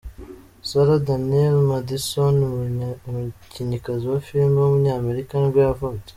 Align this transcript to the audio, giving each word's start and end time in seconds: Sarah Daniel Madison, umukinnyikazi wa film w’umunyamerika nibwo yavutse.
Sarah 0.69 0.99
Daniel 1.07 1.57
Madison, 1.71 2.37
umukinnyikazi 3.07 4.03
wa 4.11 4.19
film 4.27 4.53
w’umunyamerika 4.57 5.33
nibwo 5.37 5.59
yavutse. 5.67 6.09